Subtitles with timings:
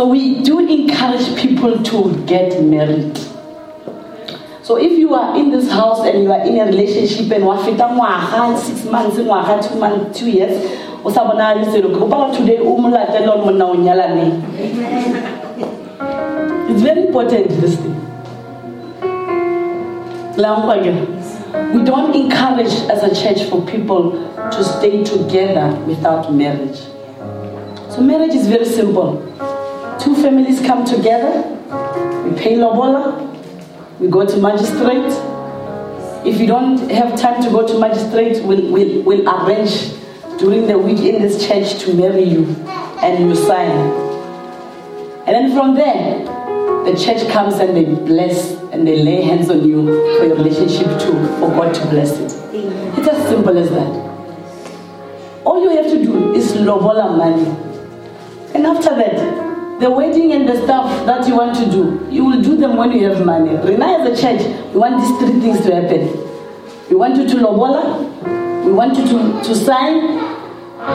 [0.00, 3.18] So we do encourage people to get married.
[4.62, 7.86] So if you are in this house and you are in a relationship and wafita
[7.88, 10.56] ngwaga six months ngwaga two months two years
[11.04, 14.40] o sa bona le selo ke gopala today o mo latela le monna o nyalaneng
[16.70, 17.96] it's very important this thing.
[21.74, 24.12] We don't encourage as a church for people
[24.50, 26.80] to stay together without marriage.
[27.90, 29.26] So marriage is very simple
[30.02, 31.42] two families come together
[32.24, 33.30] we pay lobola
[34.00, 35.12] we go to magistrate.
[36.26, 39.92] If you don't have time to go to magistrate, we'll, we'll, we'll arrange
[40.38, 42.46] during the week in this church to marry you
[43.02, 43.70] and you sign.
[45.26, 46.24] And then from there,
[46.86, 49.84] the church comes and they bless and they lay hands on you
[50.18, 52.32] for your relationship to for God to bless it.
[52.98, 55.44] It's as simple as that.
[55.44, 57.50] All you have to do is lobola money.
[58.54, 59.49] And after that,
[59.80, 62.92] the wedding and the stuff that you want to do, you will do them when
[62.92, 63.56] you have money.
[63.56, 64.42] Rena as a church,
[64.74, 66.06] we want these three things to happen.
[66.90, 70.16] We want you to lobola, we want you to, to sign,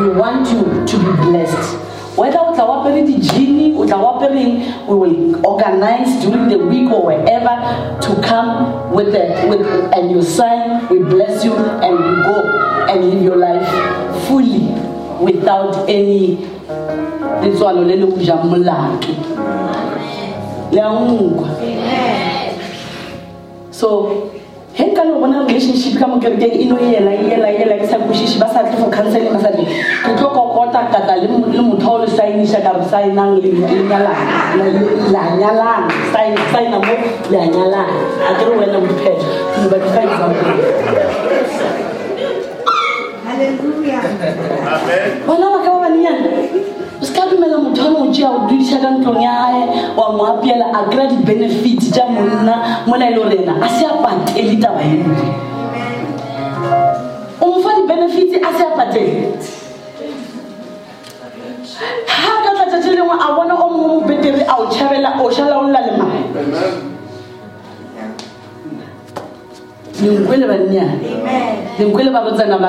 [0.00, 1.82] we want you to be blessed.
[2.16, 7.04] Whether o tla wapere di-genie o tla wapereng we will organize during the week or
[7.04, 7.52] wherever
[8.00, 9.60] to come with the with
[9.92, 12.40] and you sign we bless you and you go
[12.88, 13.68] and live your life
[14.28, 14.64] fully
[15.20, 16.55] without any
[17.44, 19.14] inzwalo lelokujamlaki
[20.72, 21.48] liyamuka
[23.70, 23.88] so
[24.76, 27.96] he nka le bona relationship ka mo kerekeng e no ela ela ela ke sa
[27.96, 31.28] koshishi ba sa tle for counseling ba sa tle ke tlo kokota kata le
[31.62, 34.66] motho o le signisha ka signang le le nyalana
[35.14, 36.96] la nyalana sign sign mo le
[37.32, 37.96] la nyalana.
[38.28, 39.28] A ke wena o diphetho
[39.72, 41.95] ba di sign example
[43.36, 44.00] Hallelujah.
[45.28, 46.24] bona ba ka ba banenyana
[46.96, 50.16] o se ka dumela motho a mo tšea o dudiša ka ntlong ya gae wa
[50.16, 54.56] mo apeela a kry-a di-benefit tša monna mola e le gorena a se a patele
[54.56, 55.12] taba eno
[57.36, 59.36] o mo fa di-benefits a se a patele?
[62.08, 65.28] Ga ka tla tšatši lengwe a bona o mongwe mo betere a o tšhabela o
[65.28, 65.85] šalaolla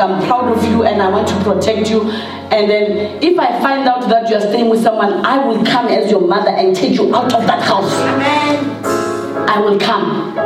[0.00, 2.10] I'm proud of you and I want to protect you.
[2.50, 5.88] And then if I find out that you are staying with someone, I will come
[5.88, 7.92] as your mother and take you out of that house.
[9.48, 10.36] I will come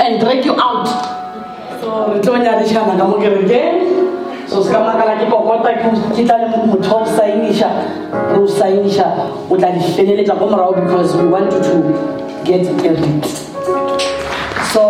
[0.00, 0.86] and drag you out.
[1.80, 4.48] So, re tlo nyadišana ka mo kerekeng.
[4.48, 5.72] So, se ka makala ke kokota
[6.14, 7.70] ke tla le motho wa go sainiša
[8.32, 9.06] re o sainiša
[9.50, 11.74] o tla di feleletša ko morago because we want you to
[12.44, 13.51] get married
[14.72, 14.80] so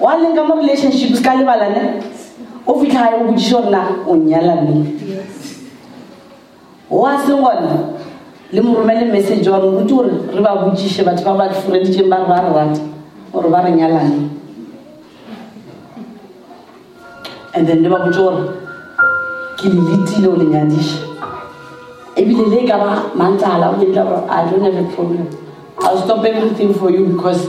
[0.00, 2.00] wa leng ka mo relationship se ka lebalane
[2.66, 4.84] o fitlha gae o botsiše gore na o nyalaneng
[6.88, 8.00] wa seng gona
[8.52, 12.40] le mo message wa botse gore re ba botsiše batho ba ba ba re ba
[12.40, 12.80] re rata
[13.32, 14.30] gore ba re nyalaneng
[17.54, 18.42] and then le ba botse gore
[19.60, 20.48] ke le letile o le
[22.16, 25.28] ebile le ka ba mantala o letla gore ah, i don't have a problem.
[25.78, 27.48] I'll stop everything for you because